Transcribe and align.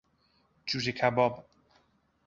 جوجه 0.65 0.91
کباب 0.91 1.45